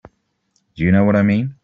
Do 0.73 0.83
you 0.83 0.91
know 0.91 1.03
what 1.03 1.15
I 1.15 1.21
mean? 1.21 1.53